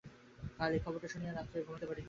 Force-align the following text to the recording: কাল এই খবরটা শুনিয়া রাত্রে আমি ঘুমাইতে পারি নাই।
কাল 0.57 0.71
এই 0.73 0.81
খবরটা 0.85 1.07
শুনিয়া 1.07 1.31
রাত্রে 1.31 1.55
আমি 1.57 1.65
ঘুমাইতে 1.67 1.85
পারি 1.85 1.89
নাই। 1.89 1.99